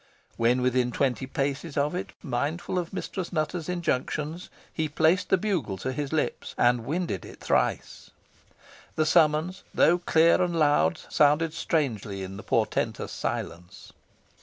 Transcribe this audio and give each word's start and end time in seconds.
When 0.35 0.63
within 0.63 0.91
twenty 0.91 1.27
paces 1.27 1.77
of 1.77 1.93
it, 1.93 2.13
mindful 2.23 2.79
of 2.79 2.91
Mistress 2.91 3.31
Nutter's 3.31 3.69
injunctions, 3.69 4.49
he 4.73 4.89
placed 4.89 5.29
the 5.29 5.37
bugle 5.37 5.77
to 5.77 5.91
his 5.91 6.11
lips, 6.11 6.55
and 6.57 6.85
winded 6.87 7.23
it 7.23 7.39
thrice. 7.39 8.09
The 8.95 9.05
summons, 9.05 9.61
though 9.75 9.99
clear 9.99 10.41
and 10.41 10.57
loud, 10.57 10.99
sounded 11.11 11.53
strangely 11.53 12.23
in 12.23 12.35
the 12.35 12.41
portentous 12.41 13.11
silence. 13.11 13.93